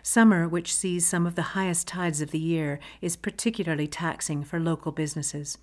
Summer, 0.02 0.48
which 0.48 0.74
sees 0.74 1.06
some 1.06 1.26
of 1.26 1.34
the 1.34 1.52
highest 1.52 1.86
tides 1.86 2.22
of 2.22 2.30
the 2.30 2.38
year, 2.38 2.80
is 3.02 3.14
particularly 3.14 3.86
taxing 3.86 4.44
for 4.44 4.58
local 4.58 4.92
businesses. 4.92 5.58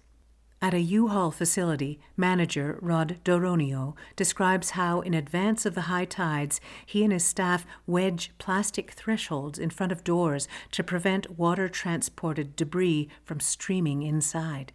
At 0.64 0.76
a 0.76 0.80
U-Haul 0.80 1.32
facility, 1.32 2.00
manager 2.16 2.78
Rod 2.84 3.18
Doronio 3.26 3.96
describes 4.16 4.72
how, 4.72 5.02
in 5.02 5.16
advance 5.16 5.66
of 5.66 5.74
the 5.74 5.82
high 5.82 6.06
tides, 6.06 6.62
he 6.86 7.04
and 7.04 7.12
his 7.12 7.26
staff 7.26 7.66
wedge 7.88 8.32
plastic 8.38 8.92
thresholds 8.92 9.58
in 9.58 9.72
front 9.72 9.92
of 9.92 10.04
doors 10.04 10.48
to 10.74 10.84
prevent 10.84 11.40
water 11.40 11.68
transported 11.68 12.56
debris 12.56 13.10
from 13.24 13.40
streaming 13.40 14.04
inside. 14.04 14.72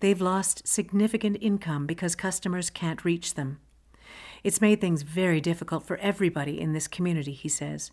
They've 0.00 0.20
lost 0.20 0.66
significant 0.66 1.38
income 1.40 1.86
because 1.86 2.16
customers 2.16 2.68
can't 2.68 3.04
reach 3.04 3.34
them. 3.34 3.60
It's 4.42 4.60
made 4.60 4.80
things 4.80 5.02
very 5.02 5.40
difficult 5.40 5.86
for 5.86 5.96
everybody 5.98 6.60
in 6.60 6.72
this 6.72 6.88
community, 6.88 7.32
he 7.32 7.48
says. 7.48 7.92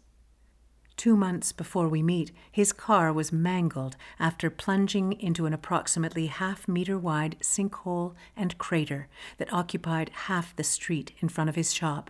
Two 0.98 1.16
months 1.16 1.52
before 1.52 1.88
we 1.88 2.02
meet, 2.02 2.32
his 2.52 2.74
car 2.74 3.14
was 3.14 3.32
mangled 3.32 3.96
after 4.20 4.50
plunging 4.50 5.14
into 5.14 5.46
an 5.46 5.54
approximately 5.54 6.26
half 6.26 6.68
meter 6.68 6.98
wide 6.98 7.38
sinkhole 7.40 8.16
and 8.36 8.58
crater 8.58 9.08
that 9.38 9.54
occupied 9.54 10.10
half 10.26 10.56
the 10.56 10.64
street 10.64 11.12
in 11.20 11.30
front 11.30 11.52
of 11.52 11.56
his 11.56 11.72
shop. 11.72 12.10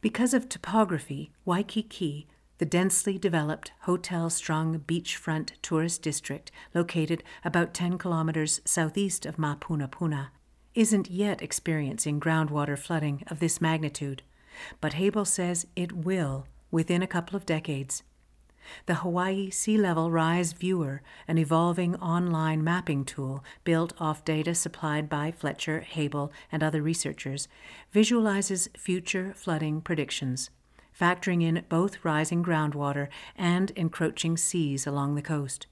Because 0.00 0.34
of 0.34 0.48
topography, 0.48 1.30
Waikiki, 1.44 2.26
the 2.58 2.66
densely 2.66 3.18
developed 3.18 3.72
hotel 3.82 4.30
strung 4.30 4.80
beachfront 4.80 5.52
tourist 5.62 6.02
district 6.02 6.50
located 6.74 7.22
about 7.44 7.72
10 7.72 7.98
kilometers 7.98 8.60
southeast 8.64 9.24
of 9.24 9.36
Mapunapuna, 9.36 10.28
isn't 10.74 11.08
yet 11.08 11.40
experiencing 11.40 12.18
groundwater 12.18 12.76
flooding 12.76 13.22
of 13.28 13.38
this 13.38 13.60
magnitude, 13.60 14.22
but 14.80 14.94
Habel 14.94 15.26
says 15.26 15.66
it 15.76 15.92
will 15.92 16.46
within 16.74 17.04
a 17.04 17.06
couple 17.06 17.36
of 17.36 17.46
decades. 17.46 18.02
The 18.86 18.96
Hawaii 18.96 19.48
Sea 19.50 19.78
Level 19.78 20.10
Rise 20.10 20.54
Viewer, 20.54 21.02
an 21.28 21.38
evolving 21.38 21.94
online 21.96 22.64
mapping 22.64 23.04
tool 23.04 23.44
built 23.62 23.92
off 24.00 24.24
data 24.24 24.56
supplied 24.56 25.08
by 25.08 25.30
Fletcher, 25.30 25.86
Habel, 25.88 26.32
and 26.50 26.64
other 26.64 26.82
researchers, 26.82 27.46
visualizes 27.92 28.68
future 28.76 29.32
flooding 29.36 29.82
predictions, 29.82 30.50
factoring 30.98 31.44
in 31.44 31.64
both 31.68 32.04
rising 32.04 32.42
groundwater 32.42 33.06
and 33.36 33.70
encroaching 33.76 34.36
seas 34.36 34.84
along 34.84 35.14
the 35.14 35.22
coast. 35.22 35.68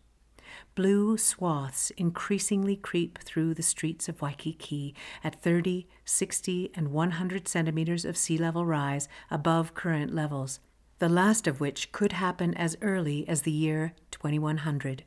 Blue 0.76 1.16
swaths 1.16 1.90
increasingly 1.96 2.76
creep 2.76 3.18
through 3.18 3.54
the 3.54 3.62
streets 3.62 4.08
of 4.08 4.22
Waikiki 4.22 4.94
at 5.24 5.42
30, 5.42 5.88
60, 6.04 6.70
and 6.76 6.92
100 6.92 7.48
centimeters 7.48 8.04
of 8.04 8.16
sea 8.16 8.38
level 8.38 8.64
rise 8.64 9.08
above 9.32 9.74
current 9.74 10.14
levels 10.14 10.60
the 11.02 11.08
last 11.08 11.48
of 11.48 11.58
which 11.58 11.90
could 11.90 12.12
happen 12.12 12.54
as 12.54 12.76
early 12.80 13.26
as 13.26 13.42
the 13.42 13.50
year 13.50 13.92
2100. 14.12 15.02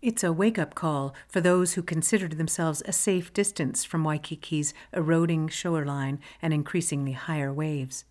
It's 0.00 0.24
a 0.24 0.32
wake 0.32 0.58
up 0.58 0.74
call 0.74 1.14
for 1.28 1.40
those 1.40 1.74
who 1.74 1.82
considered 1.84 2.32
themselves 2.32 2.82
a 2.86 2.92
safe 2.92 3.32
distance 3.32 3.84
from 3.84 4.02
Waikiki's 4.02 4.74
eroding 4.92 5.46
shoreline 5.46 6.18
and 6.42 6.52
increasingly 6.52 7.12
higher 7.12 7.52
waves. 7.52 8.04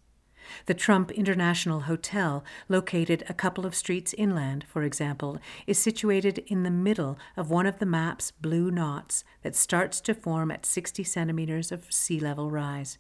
The 0.68 0.74
Trump 0.74 1.12
International 1.12 1.82
Hotel, 1.82 2.46
located 2.70 3.26
a 3.28 3.34
couple 3.34 3.66
of 3.66 3.76
streets 3.76 4.14
inland, 4.14 4.64
for 4.70 4.84
example, 4.84 5.38
is 5.68 5.78
situated 5.78 6.38
in 6.48 6.64
the 6.64 6.72
middle 6.72 7.20
of 7.36 7.50
one 7.50 7.66
of 7.66 7.80
the 7.80 7.86
map's 7.86 8.32
blue 8.32 8.72
knots 8.72 9.26
that 9.42 9.58
starts 9.58 10.00
to 10.00 10.14
form 10.14 10.50
at 10.50 10.66
60 10.66 11.04
centimeters 11.04 11.74
of 11.74 11.92
sea 11.92 12.22
level 12.22 12.50
rise. 12.50 12.98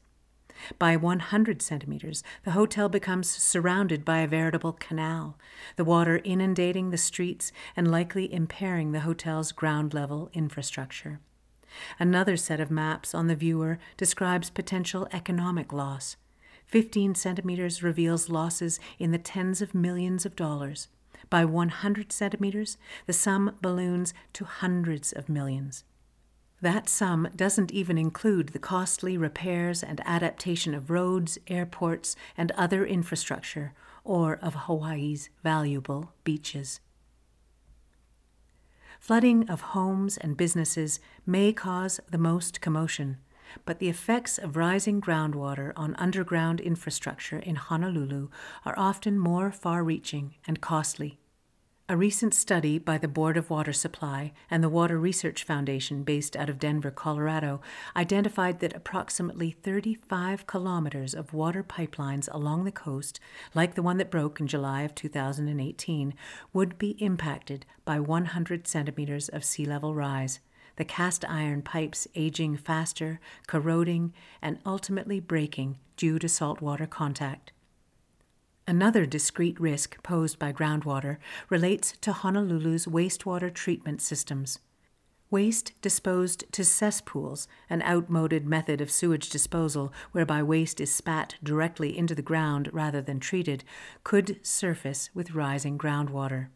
By 0.77 0.95
100 0.95 1.61
centimeters, 1.61 2.23
the 2.43 2.51
hotel 2.51 2.89
becomes 2.89 3.29
surrounded 3.29 4.03
by 4.05 4.19
a 4.19 4.27
veritable 4.27 4.73
canal, 4.73 5.37
the 5.75 5.83
water 5.83 6.21
inundating 6.23 6.89
the 6.89 6.97
streets 6.97 7.51
and 7.75 7.89
likely 7.89 8.31
impairing 8.33 8.91
the 8.91 9.01
hotel's 9.01 9.51
ground 9.51 9.93
level 9.93 10.29
infrastructure. 10.33 11.19
Another 11.99 12.35
set 12.37 12.59
of 12.59 12.71
maps 12.71 13.15
on 13.15 13.27
the 13.27 13.35
viewer 13.35 13.79
describes 13.97 14.49
potential 14.49 15.07
economic 15.11 15.71
loss. 15.71 16.17
15 16.65 17.15
centimeters 17.15 17.83
reveals 17.83 18.29
losses 18.29 18.79
in 18.99 19.11
the 19.11 19.17
tens 19.17 19.61
of 19.61 19.75
millions 19.75 20.25
of 20.25 20.35
dollars. 20.35 20.87
By 21.29 21.45
100 21.45 22.11
centimeters, 22.11 22.77
the 23.05 23.13
sum 23.13 23.55
balloons 23.61 24.13
to 24.33 24.45
hundreds 24.45 25.11
of 25.11 25.29
millions. 25.29 25.83
That 26.61 26.87
sum 26.87 27.27
doesn't 27.35 27.71
even 27.71 27.97
include 27.97 28.49
the 28.49 28.59
costly 28.59 29.17
repairs 29.17 29.81
and 29.81 29.99
adaptation 30.05 30.75
of 30.75 30.91
roads, 30.91 31.39
airports, 31.47 32.15
and 32.37 32.51
other 32.51 32.85
infrastructure, 32.85 33.73
or 34.03 34.35
of 34.35 34.53
Hawaii's 34.53 35.29
valuable 35.43 36.13
beaches. 36.23 36.79
Flooding 38.99 39.49
of 39.49 39.61
homes 39.61 40.17
and 40.17 40.37
businesses 40.37 40.99
may 41.25 41.51
cause 41.51 41.99
the 42.11 42.19
most 42.19 42.61
commotion, 42.61 43.17
but 43.65 43.79
the 43.79 43.89
effects 43.89 44.37
of 44.37 44.55
rising 44.55 45.01
groundwater 45.01 45.73
on 45.75 45.95
underground 45.95 46.59
infrastructure 46.59 47.39
in 47.39 47.55
Honolulu 47.55 48.29
are 48.65 48.77
often 48.77 49.17
more 49.17 49.51
far 49.51 49.83
reaching 49.83 50.35
and 50.45 50.61
costly. 50.61 51.20
A 51.91 51.97
recent 51.97 52.33
study 52.33 52.77
by 52.79 52.97
the 52.97 53.09
Board 53.09 53.35
of 53.35 53.49
Water 53.49 53.73
Supply 53.73 54.31
and 54.49 54.63
the 54.63 54.69
Water 54.69 54.97
Research 54.97 55.43
Foundation, 55.43 56.03
based 56.03 56.37
out 56.37 56.49
of 56.49 56.57
Denver, 56.57 56.89
Colorado, 56.89 57.59
identified 57.97 58.61
that 58.61 58.73
approximately 58.73 59.51
35 59.51 60.47
kilometers 60.47 61.13
of 61.13 61.33
water 61.33 61.61
pipelines 61.65 62.29
along 62.31 62.63
the 62.63 62.71
coast, 62.71 63.19
like 63.53 63.75
the 63.75 63.83
one 63.83 63.97
that 63.97 64.09
broke 64.09 64.39
in 64.39 64.47
July 64.47 64.83
of 64.83 64.95
2018, 64.95 66.13
would 66.53 66.77
be 66.77 66.91
impacted 66.91 67.65
by 67.83 67.99
100 67.99 68.67
centimeters 68.67 69.27
of 69.27 69.43
sea 69.43 69.65
level 69.65 69.93
rise. 69.93 70.39
The 70.77 70.85
cast 70.85 71.25
iron 71.27 71.61
pipes 71.61 72.07
aging 72.15 72.55
faster, 72.55 73.19
corroding, 73.47 74.13
and 74.41 74.59
ultimately 74.65 75.19
breaking 75.19 75.77
due 75.97 76.19
to 76.19 76.29
saltwater 76.29 76.87
contact. 76.87 77.51
Another 78.71 79.05
discrete 79.05 79.59
risk 79.59 80.01
posed 80.01 80.39
by 80.39 80.53
groundwater 80.53 81.17
relates 81.49 81.91
to 81.99 82.13
Honolulu's 82.13 82.85
wastewater 82.85 83.53
treatment 83.53 84.01
systems. 84.01 84.59
Waste 85.29 85.73
disposed 85.81 86.45
to 86.53 86.63
cesspools, 86.63 87.49
an 87.69 87.81
outmoded 87.81 88.45
method 88.45 88.79
of 88.79 88.89
sewage 88.89 89.29
disposal 89.29 89.91
whereby 90.13 90.41
waste 90.41 90.79
is 90.79 90.89
spat 90.89 91.35
directly 91.43 91.97
into 91.97 92.15
the 92.15 92.21
ground 92.21 92.69
rather 92.71 93.01
than 93.01 93.19
treated, 93.19 93.65
could 94.05 94.39
surface 94.41 95.09
with 95.13 95.35
rising 95.35 95.77
groundwater. 95.77 96.47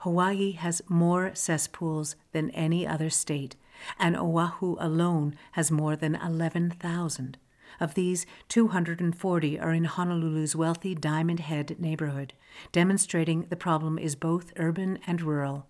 Hawaii 0.00 0.52
has 0.52 0.82
more 0.90 1.34
cesspools 1.34 2.16
than 2.32 2.50
any 2.50 2.86
other 2.86 3.08
state, 3.08 3.56
and 3.98 4.14
Oahu 4.14 4.76
alone 4.78 5.34
has 5.52 5.70
more 5.70 5.96
than 5.96 6.16
11,000. 6.16 7.38
Of 7.78 7.94
these, 7.94 8.26
240 8.48 9.60
are 9.60 9.72
in 9.72 9.84
Honolulu's 9.84 10.56
wealthy 10.56 10.94
Diamond 10.94 11.40
Head 11.40 11.76
neighborhood, 11.78 12.32
demonstrating 12.72 13.46
the 13.48 13.56
problem 13.56 13.98
is 13.98 14.16
both 14.16 14.52
urban 14.56 14.98
and 15.06 15.22
rural. 15.22 15.66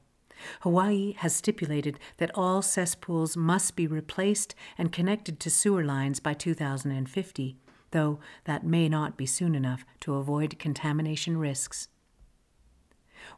Hawaii 0.61 1.13
has 1.19 1.35
stipulated 1.35 1.99
that 2.17 2.31
all 2.35 2.63
cesspools 2.63 3.37
must 3.37 3.77
be 3.77 3.87
replaced 3.87 4.55
and 4.79 4.93
connected 4.93 5.39
to 5.41 5.51
sewer 5.51 5.85
lines 5.85 6.21
by 6.21 6.33
2050, 6.33 7.57
though 7.91 8.21
that 8.45 8.65
may 8.65 8.89
not 8.89 9.17
be 9.17 9.27
soon 9.27 9.55
enough 9.55 9.85
to 10.01 10.15
avoid 10.15 10.59
contamination 10.59 11.37
risks. 11.37 11.89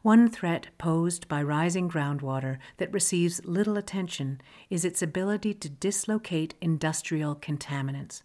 One 0.01 0.29
threat 0.29 0.67
posed 0.77 1.27
by 1.27 1.43
rising 1.43 1.89
groundwater 1.89 2.57
that 2.77 2.93
receives 2.93 3.43
little 3.45 3.77
attention 3.77 4.39
is 4.69 4.85
its 4.85 5.01
ability 5.01 5.53
to 5.55 5.69
dislocate 5.69 6.55
industrial 6.61 7.35
contaminants. 7.35 8.23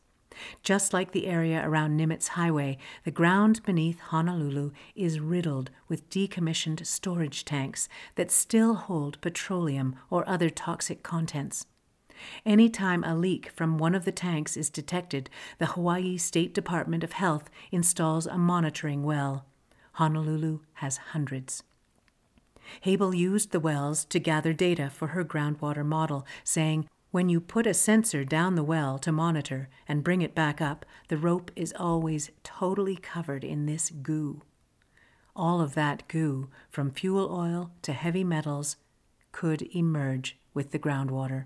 Just 0.62 0.92
like 0.92 1.12
the 1.12 1.26
area 1.26 1.66
around 1.66 1.98
Nimitz 1.98 2.28
Highway, 2.28 2.78
the 3.04 3.10
ground 3.10 3.62
beneath 3.64 4.00
Honolulu 4.00 4.72
is 4.94 5.20
riddled 5.20 5.70
with 5.88 6.08
decommissioned 6.10 6.84
storage 6.86 7.44
tanks 7.44 7.88
that 8.14 8.30
still 8.30 8.74
hold 8.74 9.20
petroleum 9.20 9.96
or 10.10 10.28
other 10.28 10.50
toxic 10.50 11.02
contents. 11.02 11.66
Any 12.44 12.68
time 12.68 13.04
a 13.04 13.14
leak 13.14 13.50
from 13.50 13.78
one 13.78 13.94
of 13.94 14.04
the 14.04 14.12
tanks 14.12 14.56
is 14.56 14.70
detected, 14.70 15.30
the 15.58 15.66
Hawaii 15.66 16.16
State 16.16 16.52
Department 16.52 17.04
of 17.04 17.12
Health 17.12 17.48
installs 17.70 18.26
a 18.26 18.36
monitoring 18.36 19.04
well. 19.04 19.46
Honolulu 19.92 20.60
has 20.74 20.96
hundreds. 20.96 21.62
Habel 22.84 23.16
used 23.16 23.50
the 23.50 23.60
wells 23.60 24.04
to 24.06 24.18
gather 24.18 24.52
data 24.52 24.90
for 24.90 25.08
her 25.08 25.24
groundwater 25.24 25.84
model, 25.84 26.26
saying, 26.44 26.88
when 27.10 27.28
you 27.28 27.40
put 27.40 27.66
a 27.66 27.72
sensor 27.72 28.24
down 28.24 28.54
the 28.54 28.62
well 28.62 28.98
to 28.98 29.10
monitor 29.10 29.68
and 29.86 30.04
bring 30.04 30.20
it 30.20 30.34
back 30.34 30.60
up, 30.60 30.84
the 31.08 31.16
rope 31.16 31.50
is 31.56 31.72
always 31.78 32.30
totally 32.42 32.96
covered 32.96 33.44
in 33.44 33.66
this 33.66 33.90
goo. 33.90 34.42
All 35.34 35.60
of 35.60 35.74
that 35.74 36.06
goo, 36.08 36.48
from 36.68 36.90
fuel 36.90 37.32
oil 37.32 37.70
to 37.82 37.92
heavy 37.92 38.24
metals, 38.24 38.76
could 39.32 39.62
emerge 39.74 40.38
with 40.52 40.72
the 40.72 40.78
groundwater. 40.78 41.44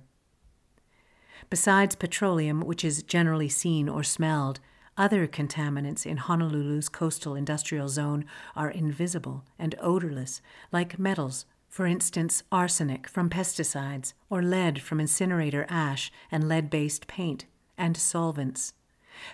Besides 1.50 1.94
petroleum, 1.94 2.60
which 2.62 2.84
is 2.84 3.02
generally 3.02 3.48
seen 3.48 3.88
or 3.88 4.02
smelled, 4.02 4.60
other 4.96 5.26
contaminants 5.26 6.04
in 6.04 6.18
Honolulu's 6.18 6.88
coastal 6.88 7.34
industrial 7.34 7.88
zone 7.88 8.24
are 8.56 8.70
invisible 8.70 9.44
and 9.58 9.74
odorless, 9.80 10.40
like 10.70 10.98
metals, 10.98 11.44
for 11.72 11.86
instance, 11.86 12.42
arsenic 12.52 13.08
from 13.08 13.30
pesticides, 13.30 14.12
or 14.28 14.42
lead 14.42 14.82
from 14.82 15.00
incinerator 15.00 15.64
ash 15.70 16.12
and 16.30 16.46
lead 16.46 16.68
based 16.68 17.06
paint, 17.06 17.46
and 17.78 17.96
solvents. 17.96 18.74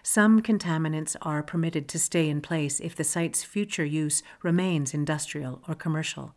Some 0.04 0.40
contaminants 0.40 1.16
are 1.20 1.42
permitted 1.42 1.88
to 1.88 1.98
stay 1.98 2.29
in 2.29 2.40
place 2.40 2.79
if 2.79 2.94
the 2.94 3.03
site's 3.03 3.42
future 3.42 3.85
use 3.85 4.22
remains 4.44 4.94
industrial 4.94 5.64
or 5.66 5.74
commercial. 5.74 6.37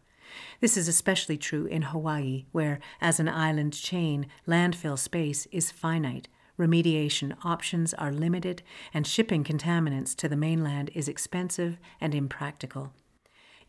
This 0.59 0.75
is 0.75 0.87
especially 0.87 1.37
true 1.37 1.67
in 1.67 1.83
Hawaii, 1.83 2.45
where, 2.51 2.79
as 2.99 3.19
an 3.19 3.29
island 3.29 3.73
chain, 3.73 4.25
landfill 4.47 4.97
space 4.97 5.47
is 5.51 5.69
finite, 5.69 6.27
remediation 6.57 7.37
options 7.45 7.93
are 7.93 8.11
limited, 8.11 8.63
and 8.91 9.05
shipping 9.05 9.43
contaminants 9.43 10.15
to 10.15 10.27
the 10.27 10.35
mainland 10.35 10.89
is 10.95 11.07
expensive 11.07 11.77
and 11.99 12.15
impractical. 12.15 12.91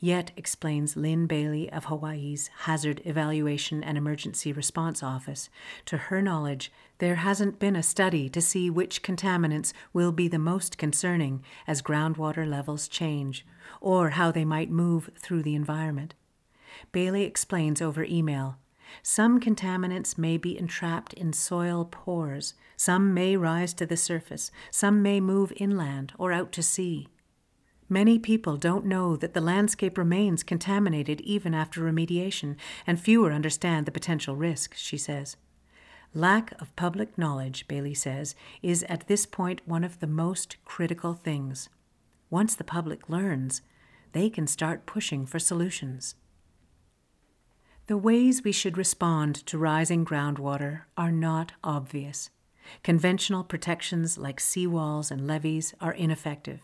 Yet, 0.04 0.32
explains 0.36 0.96
Lynn 0.96 1.28
Bailey 1.28 1.70
of 1.70 1.84
Hawaii's 1.84 2.50
Hazard 2.62 3.00
Evaluation 3.04 3.84
and 3.84 3.96
Emergency 3.96 4.52
Response 4.52 5.00
Office, 5.00 5.48
to 5.86 5.96
her 5.96 6.20
knowledge, 6.20 6.72
there 6.98 7.14
hasn't 7.14 7.60
been 7.60 7.76
a 7.76 7.84
study 7.84 8.28
to 8.30 8.40
see 8.40 8.68
which 8.68 9.04
contaminants 9.04 9.72
will 9.92 10.10
be 10.10 10.26
the 10.26 10.40
most 10.40 10.76
concerning 10.76 11.44
as 11.68 11.82
groundwater 11.82 12.44
levels 12.44 12.88
change, 12.88 13.46
or 13.80 14.10
how 14.10 14.32
they 14.32 14.44
might 14.44 14.72
move 14.72 15.08
through 15.16 15.44
the 15.44 15.54
environment. 15.54 16.14
Bailey 16.90 17.22
explains 17.22 17.80
over 17.80 18.02
email 18.02 18.56
some 19.04 19.38
contaminants 19.38 20.18
may 20.18 20.36
be 20.36 20.58
entrapped 20.58 21.12
in 21.14 21.32
soil 21.32 21.84
pores, 21.88 22.54
some 22.76 23.14
may 23.14 23.36
rise 23.36 23.72
to 23.74 23.86
the 23.86 23.96
surface, 23.96 24.50
some 24.72 25.00
may 25.00 25.20
move 25.20 25.52
inland 25.58 26.12
or 26.18 26.32
out 26.32 26.50
to 26.50 26.62
sea. 26.64 27.06
Many 27.92 28.18
people 28.18 28.56
don't 28.56 28.86
know 28.86 29.16
that 29.16 29.34
the 29.34 29.40
landscape 29.42 29.98
remains 29.98 30.42
contaminated 30.42 31.20
even 31.20 31.52
after 31.52 31.82
remediation, 31.82 32.56
and 32.86 32.98
fewer 32.98 33.34
understand 33.34 33.84
the 33.84 33.92
potential 33.92 34.34
risks, 34.34 34.80
she 34.80 34.96
says. 34.96 35.36
Lack 36.14 36.58
of 36.58 36.74
public 36.74 37.18
knowledge, 37.18 37.68
Bailey 37.68 37.92
says, 37.92 38.34
is 38.62 38.82
at 38.84 39.08
this 39.08 39.26
point 39.26 39.60
one 39.66 39.84
of 39.84 40.00
the 40.00 40.06
most 40.06 40.56
critical 40.64 41.12
things. 41.12 41.68
Once 42.30 42.54
the 42.54 42.64
public 42.64 43.10
learns, 43.10 43.60
they 44.12 44.30
can 44.30 44.46
start 44.46 44.86
pushing 44.86 45.26
for 45.26 45.38
solutions. 45.38 46.14
The 47.88 47.98
ways 47.98 48.42
we 48.42 48.52
should 48.52 48.78
respond 48.78 49.34
to 49.44 49.58
rising 49.58 50.06
groundwater 50.06 50.84
are 50.96 51.12
not 51.12 51.52
obvious. 51.62 52.30
Conventional 52.82 53.44
protections 53.44 54.16
like 54.16 54.40
seawalls 54.40 55.10
and 55.10 55.26
levees 55.26 55.74
are 55.78 55.92
ineffective. 55.92 56.60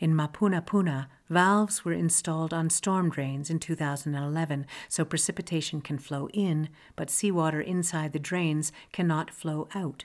In 0.00 0.14
Mapunapuna, 0.14 1.06
valves 1.28 1.84
were 1.84 1.92
installed 1.92 2.52
on 2.52 2.70
storm 2.70 3.10
drains 3.10 3.50
in 3.50 3.58
2011 3.58 4.66
so 4.88 5.04
precipitation 5.04 5.80
can 5.80 5.98
flow 5.98 6.28
in, 6.32 6.68
but 6.96 7.10
seawater 7.10 7.60
inside 7.60 8.12
the 8.12 8.18
drains 8.18 8.72
cannot 8.92 9.30
flow 9.30 9.68
out. 9.74 10.04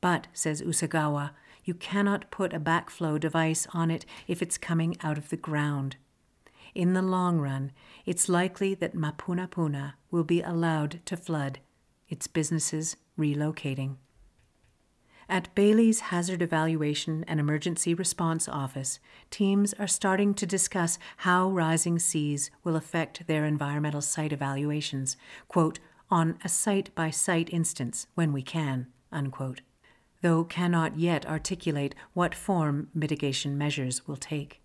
But, 0.00 0.26
says 0.32 0.62
Usagawa, 0.62 1.30
you 1.64 1.74
cannot 1.74 2.30
put 2.30 2.52
a 2.52 2.60
backflow 2.60 3.18
device 3.18 3.66
on 3.72 3.90
it 3.90 4.04
if 4.26 4.42
it's 4.42 4.58
coming 4.58 4.96
out 5.02 5.16
of 5.16 5.30
the 5.30 5.36
ground. 5.36 5.96
In 6.74 6.92
the 6.92 7.02
long 7.02 7.38
run, 7.38 7.72
it's 8.04 8.28
likely 8.28 8.74
that 8.74 8.96
Mapunapuna 8.96 9.94
will 10.10 10.24
be 10.24 10.42
allowed 10.42 11.00
to 11.06 11.16
flood, 11.16 11.60
its 12.08 12.26
businesses 12.26 12.96
relocating. 13.18 13.96
At 15.28 15.54
Bailey's 15.54 16.00
Hazard 16.00 16.42
Evaluation 16.42 17.24
and 17.26 17.40
Emergency 17.40 17.94
Response 17.94 18.46
Office, 18.46 18.98
teams 19.30 19.72
are 19.74 19.86
starting 19.86 20.34
to 20.34 20.46
discuss 20.46 20.98
how 21.18 21.48
rising 21.48 21.98
seas 21.98 22.50
will 22.62 22.76
affect 22.76 23.26
their 23.26 23.46
environmental 23.46 24.02
site 24.02 24.32
evaluations, 24.32 25.16
quote, 25.48 25.78
on 26.10 26.38
a 26.44 26.48
site 26.48 26.94
by 26.94 27.10
site 27.10 27.52
instance 27.52 28.06
when 28.14 28.32
we 28.32 28.42
can, 28.42 28.86
unquote, 29.10 29.62
though 30.20 30.44
cannot 30.44 30.98
yet 30.98 31.26
articulate 31.26 31.94
what 32.12 32.34
form 32.34 32.88
mitigation 32.94 33.56
measures 33.56 34.06
will 34.06 34.16
take. 34.16 34.60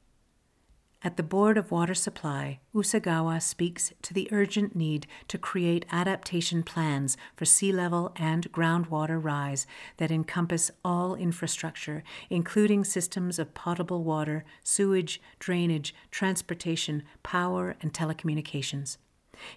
At 1.02 1.16
the 1.16 1.24
Board 1.24 1.58
of 1.58 1.72
Water 1.72 1.94
Supply, 1.94 2.60
Usagawa 2.76 3.42
speaks 3.42 3.94
to 4.02 4.14
the 4.14 4.28
urgent 4.34 4.76
need 4.76 5.08
to 5.30 5.38
create 5.38 5.86
adaptation 5.94 6.62
plans 6.62 7.16
for 7.38 7.46
sea 7.46 7.72
level 7.72 8.12
and 8.18 8.52
groundwater 8.52 9.18
rise 9.24 9.66
that 9.96 10.12
encompass 10.12 10.72
all 10.84 11.16
infrastructure, 11.16 12.04
including 12.30 12.84
systems 12.84 13.40
of 13.40 13.54
potable 13.54 14.04
water, 14.04 14.44
sewage, 14.62 15.22
drainage, 15.40 15.96
transportation, 16.12 17.04
power, 17.24 17.78
and 17.82 17.94
telecommunications. 17.94 18.98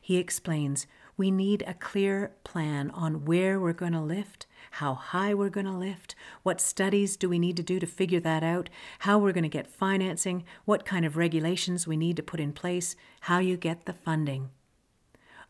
He 0.01 0.19
explains 0.19 0.87
We 1.23 1.31
need 1.31 1.63
a 1.69 1.75
clear 1.75 2.33
plan 2.43 2.91
on 2.91 3.25
where 3.27 3.61
we're 3.61 3.73
going 3.73 3.93
to 3.93 4.01
lift, 4.01 4.47
how 4.73 4.95
high 4.95 5.35
we're 5.35 5.51
going 5.51 5.67
to 5.67 5.71
lift, 5.71 6.17
what 6.43 6.61
studies 6.61 7.17
do 7.17 7.29
we 7.29 7.39
need 7.39 7.57
to 7.59 7.63
do 7.63 7.79
to 7.79 7.87
figure 7.87 8.19
that 8.19 8.43
out, 8.43 8.69
how 8.99 9.21
we're 9.21 9.31
going 9.31 9.45
to 9.45 9.49
get 9.49 9.69
financing, 9.69 10.43
what 10.65 10.85
kind 10.85 11.07
of 11.07 11.17
regulations 11.17 11.87
we 11.87 11.97
need 11.97 12.17
to 12.17 12.25
put 12.25 12.41
in 12.41 12.53
place, 12.53 12.97
how 13.21 13.39
you 13.39 13.57
get 13.57 13.85
the 13.87 13.93
funding. 13.93 14.51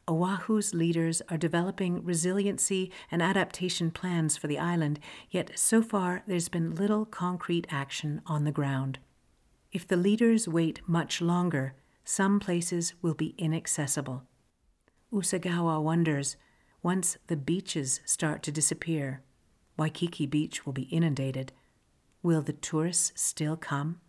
Oahu's 0.06 0.74
leaders 0.74 1.22
are 1.30 1.38
developing 1.38 2.04
resiliency 2.04 2.92
and 3.10 3.22
adaptation 3.22 3.90
plans 3.90 4.36
for 4.36 4.48
the 4.48 4.58
island, 4.58 5.00
yet 5.30 5.58
so 5.58 5.80
far 5.80 6.22
there's 6.26 6.50
been 6.50 6.74
little 6.74 7.06
concrete 7.06 7.66
action 7.70 8.20
on 8.26 8.44
the 8.44 8.52
ground. 8.52 8.98
If 9.72 9.88
the 9.88 9.96
leaders 9.96 10.46
wait 10.46 10.82
much 10.86 11.22
longer, 11.22 11.72
some 12.04 12.40
places 12.40 12.92
will 13.00 13.14
be 13.14 13.34
inaccessible. 13.38 14.24
Usagawa 15.12 15.82
wonders 15.82 16.36
once 16.82 17.18
the 17.26 17.36
beaches 17.36 18.00
start 18.06 18.42
to 18.42 18.50
disappear, 18.50 19.22
Waikiki 19.76 20.26
Beach 20.26 20.64
will 20.64 20.72
be 20.72 20.84
inundated. 20.84 21.52
Will 22.22 22.40
the 22.40 22.54
tourists 22.54 23.12
still 23.14 23.56
come? 23.56 24.00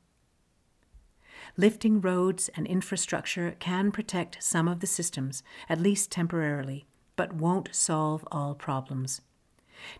Lifting 1.57 1.99
roads 1.99 2.49
and 2.55 2.65
infrastructure 2.65 3.55
can 3.59 3.91
protect 3.91 4.41
some 4.41 4.67
of 4.67 4.79
the 4.79 4.87
systems, 4.87 5.43
at 5.67 5.81
least 5.81 6.09
temporarily, 6.09 6.85
but 7.15 7.33
won't 7.33 7.75
solve 7.75 8.25
all 8.31 8.55
problems. 8.55 9.21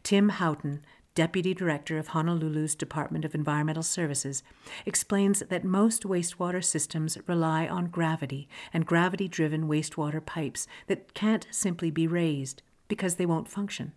Tim 0.04 0.30
Houghton, 0.30 0.86
Deputy 1.16 1.54
Director 1.54 2.00
of 2.00 2.10
Honolulu's 2.10 2.74
Department 2.74 3.24
of 3.24 3.36
Environmental 3.36 3.84
Services, 3.84 4.42
explains 4.86 5.42
that 5.42 5.64
most 5.64 6.04
wastewater 6.04 6.64
systems 6.64 7.18
rely 7.28 7.68
on 7.68 7.88
gravity 7.88 8.50
and 8.74 8.86
gravity 8.86 9.28
driven 9.28 9.68
wastewater 9.68 10.26
pipes 10.26 10.68
that 10.88 11.14
can't 11.14 11.46
simply 11.52 11.92
be 11.92 12.08
raised 12.08 12.64
because 12.88 13.16
they 13.16 13.28
won't 13.28 13.48
function. 13.48 13.94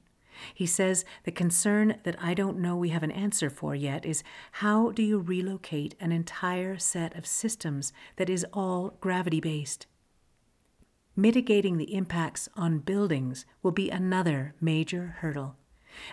He 0.55 0.67
says 0.67 1.07
the 1.25 1.33
concern 1.33 1.97
that 2.03 2.17
I 2.23 2.35
don't 2.35 2.59
know 2.59 2.77
we 2.77 2.91
have 2.91 3.03
an 3.03 3.11
answer 3.11 3.49
for 3.49 3.75
yet 3.75 4.05
is 4.05 4.23
how 4.53 4.91
do 4.91 5.03
you 5.03 5.19
relocate 5.19 5.95
an 5.99 6.13
entire 6.13 6.77
set 6.77 7.17
of 7.17 7.27
systems 7.27 7.95
that 8.17 8.29
is 8.29 8.45
all 8.53 8.99
gravity 9.01 9.41
based? 9.41 9.87
Mitigating 11.17 11.79
the 11.79 11.95
impacts 11.95 12.51
on 12.57 12.81
buildings 12.81 13.47
will 13.63 13.73
be 13.73 13.89
another 13.89 14.55
major 14.61 15.17
hurdle. 15.21 15.57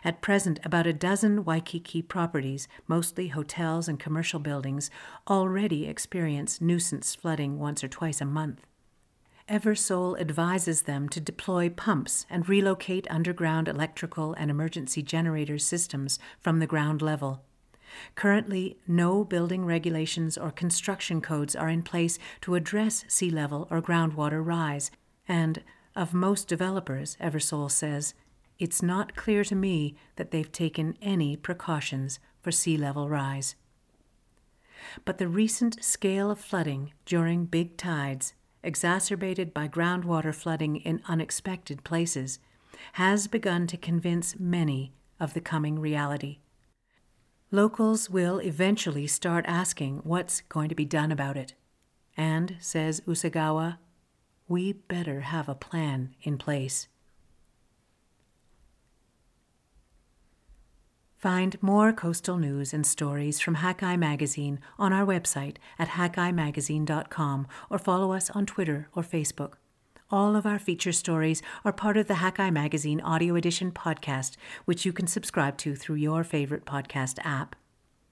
At 0.04 0.22
present, 0.22 0.60
about 0.64 0.88
a 0.88 0.94
dozen 0.94 1.44
Waikiki 1.44 2.02
properties, 2.02 2.68
mostly 2.88 3.30
hotels 3.30 3.88
and 3.88 4.00
commercial 4.00 4.40
buildings, 4.40 4.90
already 5.28 5.88
experience 5.88 6.62
nuisance 6.62 7.16
flooding 7.16 7.60
once 7.60 7.84
or 7.84 7.88
twice 7.88 8.22
a 8.22 8.26
month. 8.26 8.66
Eversole 9.50 10.20
advises 10.20 10.84
them 10.84 11.10
to 11.10 11.20
deploy 11.20 11.70
pumps 11.70 12.26
and 12.30 12.48
relocate 12.48 13.06
underground 13.10 13.68
electrical 13.68 14.34
and 14.34 14.50
emergency 14.50 15.02
generator 15.02 15.58
systems 15.58 16.18
from 16.40 16.60
the 16.60 16.68
ground 16.68 17.02
level. 17.02 17.44
Currently, 18.16 18.78
no 18.88 19.24
building 19.24 19.66
regulations 19.66 20.38
or 20.38 20.50
construction 20.50 21.22
codes 21.22 21.56
are 21.56 21.70
in 21.70 21.84
place 21.84 22.18
to 22.42 22.56
address 22.56 23.04
sea 23.08 23.30
level 23.30 23.68
or 23.70 23.82
groundwater 23.82 24.44
rise, 24.44 24.92
and 25.28 25.62
of 25.96 26.14
most 26.14 26.48
developers, 26.48 27.18
Eversole 27.22 27.70
says, 27.70 28.14
it's 28.64 28.82
not 28.82 29.16
clear 29.16 29.44
to 29.44 29.56
me 29.56 29.96
that 30.16 30.32
they've 30.32 30.52
taken 30.52 30.98
any 31.02 31.36
precautions 31.36 32.20
for 32.42 32.52
sea 32.52 32.78
level 32.78 33.10
rise. 33.10 33.56
But 35.06 35.18
the 35.18 35.28
recent 35.28 35.84
scale 35.84 36.32
of 36.32 36.40
flooding 36.40 36.94
during 37.06 37.46
big 37.46 37.78
tides 37.78 38.34
exacerbated 38.64 39.54
by 39.54 39.68
groundwater 39.68 40.34
flooding 40.34 40.78
in 40.78 41.04
unexpected 41.08 41.84
places, 41.84 42.40
has 42.94 43.28
begun 43.28 43.68
to 43.68 43.78
convince 43.78 44.40
many 44.40 44.94
of 45.20 45.34
the 45.34 45.42
coming 45.42 45.80
reality. 45.80 46.40
Locals 47.52 48.10
will 48.10 48.40
eventually 48.40 49.06
start 49.06 49.46
asking 49.48 50.00
what's 50.04 50.42
going 50.42 50.70
to 50.70 50.76
be 50.76 50.86
done 50.86 51.12
about 51.12 51.38
it. 51.38 51.54
And, 52.18 52.56
says 52.60 53.02
Usagawa, 53.02 53.78
we 54.48 54.74
better 54.74 55.22
have 55.22 55.48
a 55.48 55.56
plan 55.56 56.16
in 56.24 56.38
place. 56.38 56.88
Find 61.24 61.56
more 61.64 61.94
coastal 61.94 62.36
news 62.36 62.74
and 62.74 62.86
stories 62.86 63.40
from 63.40 63.56
Hakai 63.56 63.98
Magazine 63.98 64.60
on 64.78 64.92
our 64.92 65.06
website 65.06 65.56
at 65.80 65.88
hakaimagazine.com 65.88 67.48
or 67.70 67.80
follow 67.80 68.12
us 68.12 68.30
on 68.32 68.46
Twitter 68.46 68.90
or 68.94 69.04
Facebook. 69.04 69.54
All 70.12 70.36
of 70.36 70.46
our 70.46 70.60
feature 70.60 70.92
stories 70.92 71.42
are 71.64 71.72
part 71.72 71.96
of 71.96 72.10
the 72.10 72.16
Hakai 72.16 72.52
Magazine 72.52 73.00
Audio 73.00 73.38
Edition 73.38 73.72
podcast, 73.72 74.36
which 74.66 74.84
you 74.84 74.92
can 74.92 75.08
subscribe 75.08 75.58
to 75.60 75.78
through 75.78 75.96
your 75.96 76.26
favorite 76.26 76.66
podcast 76.66 77.20
app. 77.24 77.56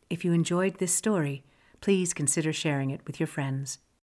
If 0.09 0.23
you 0.23 0.31
enjoyed 0.31 0.77
this 0.77 0.95
story, 0.95 1.43
please 1.81 2.13
consider 2.13 2.53
sharing 2.53 2.91
it 2.91 3.01
with 3.05 3.19
your 3.19 3.27
friends. 3.27 3.79